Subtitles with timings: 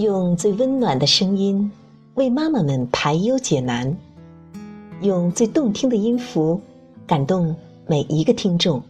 [0.00, 1.70] 用最温暖的声音
[2.14, 3.94] 为妈妈们排忧解难，
[5.02, 6.58] 用最动听的音符
[7.06, 7.54] 感动
[7.86, 8.82] 每一个听众。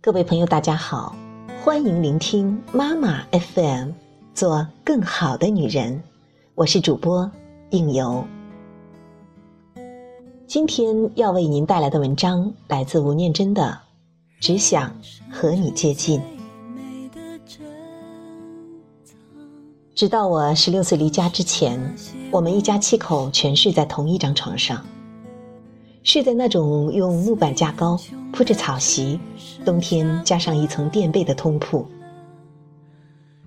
[0.00, 1.14] 各位朋友，大家好，
[1.62, 3.90] 欢迎聆听妈妈 FM，
[4.34, 6.02] 做更好的女人。
[6.56, 7.30] 我是主播
[7.70, 8.24] 应由。
[10.48, 13.78] 今天要为您带来的文章来自吴念真的
[14.44, 14.92] 《只想
[15.30, 16.20] 和你接近》。
[20.00, 21.78] 直到我十六岁离家之前，
[22.30, 24.82] 我们一家七口全睡在同一张床上，
[26.02, 28.00] 睡在那种用木板架高、
[28.32, 29.20] 铺着草席、
[29.62, 31.86] 冬天加上一层垫被的通铺。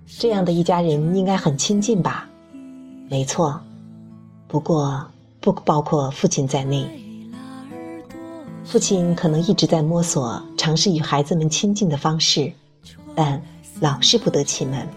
[0.06, 2.30] 这样的一家人应该很亲近吧？
[3.10, 3.60] 没错，
[4.46, 5.04] 不过
[5.40, 6.88] 不包括父亲在内。
[8.62, 12.52] 父亲可能一直在摸索、尝试与孩子们亲近的方式，
[13.16, 13.42] 但
[13.80, 14.88] 老是不得其门。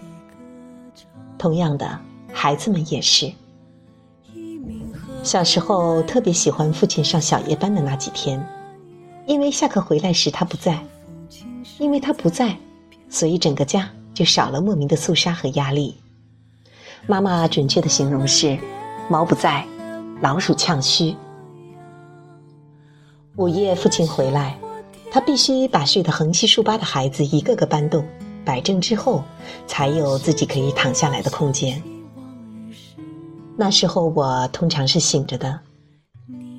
[1.38, 1.98] 同样的，
[2.32, 3.32] 孩子们也是。
[5.22, 8.44] 小时候特别喜欢父亲上小夜班的那几天，
[9.26, 10.78] 因为下课回来时他不在，
[11.78, 12.56] 因为他不在，
[13.08, 15.96] 所以整个家就少了莫名的肃杀和压力。
[17.06, 18.58] 妈妈准确的形容是：
[19.08, 19.64] 毛不在，
[20.20, 21.14] 老鼠呛须。
[23.36, 24.58] 午夜父亲回来，
[25.10, 28.04] 他必须把睡得横七竖八的孩子一个个搬动。
[28.48, 29.22] 摆正之后，
[29.66, 31.82] 才有自己可以躺下来的空间。
[33.54, 35.60] 那时候我通常是醒着的，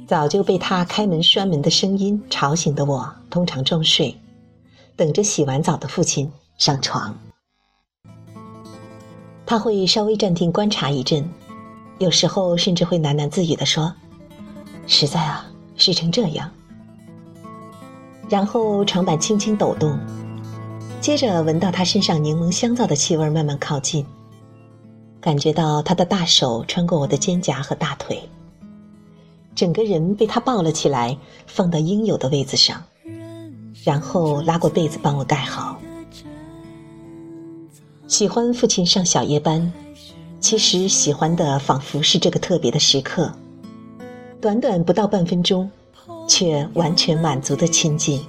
[0.05, 4.15] 早就被他开门摔门的声音吵醒的我，通常装睡，
[4.95, 7.17] 等着洗完澡的父亲上床。
[9.47, 11.27] 他会稍微暂停观察一阵，
[11.97, 13.91] 有时候甚至会喃喃自语的说
[14.85, 15.43] ：“实在啊，
[15.75, 16.51] 睡成这样。”
[18.29, 19.97] 然后床板轻轻抖动。
[21.01, 24.05] 接着闻到他身上柠檬香皂的气味，慢慢靠近，
[25.21, 28.21] 感觉到他的大手穿过我的肩胛和大腿，
[29.55, 31.17] 整个人被他抱了起来，
[31.47, 32.83] 放到应有的位子上，
[33.83, 35.79] 然后拉过被子帮我盖好。
[38.07, 39.71] 喜欢父亲上小夜班，
[40.41, 43.31] 其实喜欢的仿佛是这个特别的时刻，
[44.41, 45.71] 短短不到半分钟，
[46.27, 48.21] 却完全满足的亲近。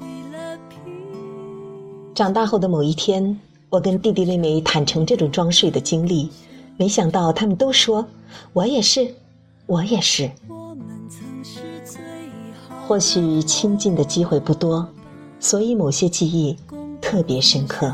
[2.20, 6.28] 长大后的某一天，我跟弟弟妹妹坦诚这种装睡的经历，
[6.76, 8.06] 没想到他们都说
[8.52, 9.14] ：“我也是，
[9.64, 10.30] 我也是。”
[12.86, 14.86] 或许亲近的机会不多，
[15.38, 16.54] 所以某些记忆
[17.00, 17.90] 特别深刻。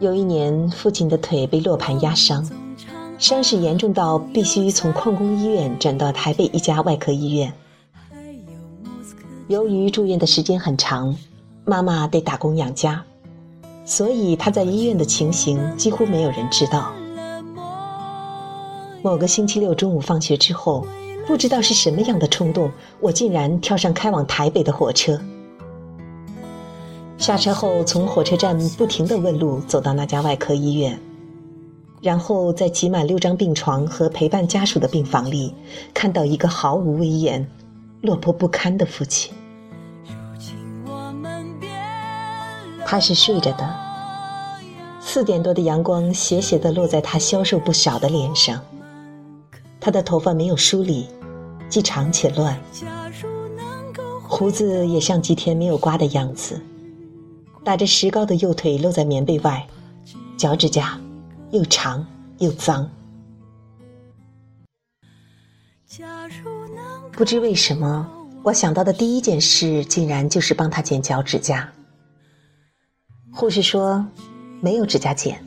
[0.00, 2.44] 有一年，父亲的腿被落盘压伤，
[3.16, 7.52] 伤势严重到必须从矿工医院转到台北一家外科医院。
[9.48, 11.16] 由于住院的时间很长，
[11.64, 13.04] 妈妈得打工养家，
[13.84, 16.92] 所以她在医院的情形几乎没有人知道。
[19.02, 20.84] 某个星期六中午放学之后，
[21.28, 22.68] 不知道是什么样的冲动，
[23.00, 25.20] 我竟然跳上开往台北的火车。
[27.16, 30.98] 下车后，从火车站不停地问路，走到那家外科医院，
[32.02, 35.54] 然后在挤满六张病床和陪伴家属的病房里，
[35.94, 37.48] 看到一个毫无威严。
[38.02, 39.32] 落魄不堪的父亲，
[42.88, 43.68] 他是睡着的。
[45.00, 48.62] 四点多的阳光斜斜的落在他消瘦不少的脸上，
[49.80, 51.08] 他的头发没有梳理，
[51.68, 52.56] 既长且乱，
[54.22, 56.60] 胡子也像几天没有刮的样子，
[57.64, 59.66] 打着石膏的右腿露在棉被外，
[60.36, 60.98] 脚趾甲
[61.50, 62.06] 又长
[62.38, 62.88] 又脏。
[67.12, 68.08] 不知为什么，
[68.44, 71.68] 我想到的第一件事竟然就是帮他剪脚趾甲。
[73.36, 74.02] 护士说
[74.62, 75.44] 没有指甲剪，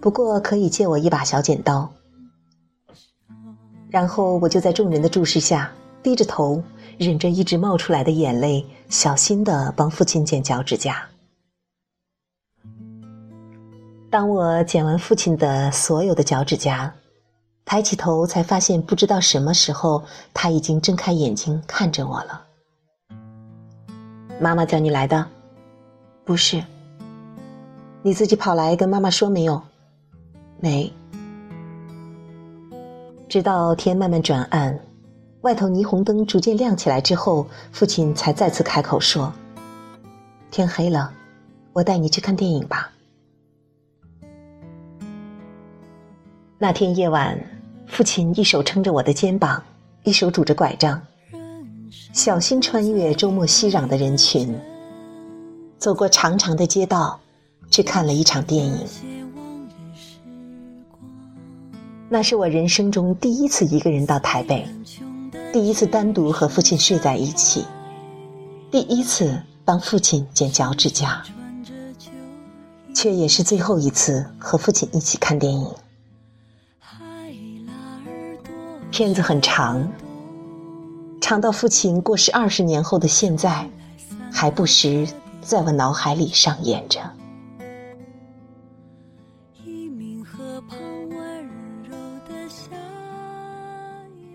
[0.00, 1.88] 不过可以借我一把小剪刀。
[3.88, 5.70] 然后我就在众人的注视下，
[6.02, 6.60] 低着头，
[6.98, 11.08] 忍着一直冒出来的眼泪，小心的帮父亲剪脚趾甲。
[14.10, 16.92] 当我剪完父亲的所有的脚趾甲。
[17.64, 20.02] 抬起头，才发现不知道什么时候
[20.32, 22.42] 他已经睁开眼睛看着我了。
[24.40, 25.24] 妈妈叫你来的，
[26.24, 26.64] 不是？
[28.08, 29.60] 你自己跑来跟妈妈说没有？
[30.60, 30.90] 没。
[33.28, 34.80] 直到天慢慢转暗，
[35.42, 39.30] 外头霓虹灯逐渐亮起来之后，父亲才再次开口说
[40.50, 41.12] ：“天黑了，
[41.74, 42.90] 我带你去看电影吧。”
[46.56, 47.38] 那天夜晚。
[47.86, 49.62] 父亲一手撑着我的肩膀，
[50.04, 50.98] 一手拄着拐杖，
[52.14, 54.58] 小心穿越周末熙攘的人群，
[55.76, 57.20] 走过长长的街道，
[57.70, 58.86] 去看了一场电影。
[62.08, 64.66] 那是我人生中第一次一个人到台北，
[65.52, 67.64] 第一次单独和父亲睡在一起，
[68.70, 71.22] 第一次帮父亲剪脚趾甲，
[72.94, 75.70] 却也是最后一次和父亲一起看电影。
[78.90, 79.86] 片子很长，
[81.20, 83.68] 长到父亲过世二十年后的现在，
[84.32, 85.06] 还不时
[85.42, 86.98] 在我脑海里上演着。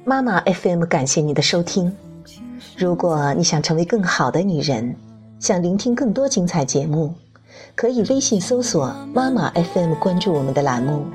[0.06, 1.96] 妈妈 FM，感谢你的收听。
[2.78, 4.94] 如果你想成为更好的女人，
[5.40, 7.14] 想聆听更多精彩节目，
[7.74, 11.06] 可以微信搜索“妈妈 FM”，关注我们的栏目。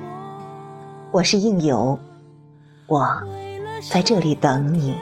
[1.11, 1.99] 我是应由，
[2.87, 3.07] 我
[3.91, 4.95] 在这里等你。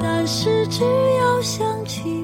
[0.00, 0.82] 但是只
[1.18, 2.17] 要想起